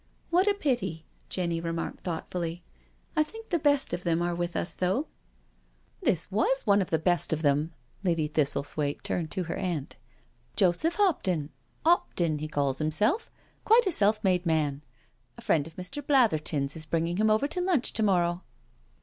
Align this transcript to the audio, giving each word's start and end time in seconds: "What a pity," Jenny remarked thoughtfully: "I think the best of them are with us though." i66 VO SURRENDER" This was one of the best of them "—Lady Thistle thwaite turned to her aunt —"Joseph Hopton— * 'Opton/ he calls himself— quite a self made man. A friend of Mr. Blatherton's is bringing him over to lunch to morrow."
"What 0.31 0.47
a 0.47 0.55
pity," 0.55 1.05
Jenny 1.29 1.61
remarked 1.61 1.99
thoughtfully: 1.99 2.63
"I 3.15 3.21
think 3.21 3.49
the 3.49 3.59
best 3.59 3.93
of 3.93 4.03
them 4.03 4.19
are 4.19 4.33
with 4.33 4.55
us 4.55 4.73
though." 4.73 4.93
i66 4.93 4.95
VO 4.95 4.95
SURRENDER" 4.95 5.09
This 6.07 6.31
was 6.31 6.63
one 6.65 6.81
of 6.81 6.89
the 6.89 6.97
best 6.97 7.31
of 7.31 7.41
them 7.43 7.71
"—Lady 8.03 8.27
Thistle 8.27 8.63
thwaite 8.63 9.03
turned 9.03 9.29
to 9.29 9.43
her 9.43 9.55
aunt 9.55 9.97
—"Joseph 10.55 10.95
Hopton— 10.95 11.51
* 11.69 11.85
'Opton/ 11.85 12.39
he 12.39 12.47
calls 12.47 12.79
himself— 12.79 13.29
quite 13.63 13.85
a 13.85 13.91
self 13.91 14.23
made 14.23 14.43
man. 14.43 14.81
A 15.37 15.41
friend 15.41 15.67
of 15.67 15.75
Mr. 15.75 16.01
Blatherton's 16.07 16.75
is 16.75 16.87
bringing 16.87 17.17
him 17.17 17.29
over 17.29 17.47
to 17.49 17.61
lunch 17.61 17.93
to 17.93 18.01
morrow." 18.01 18.41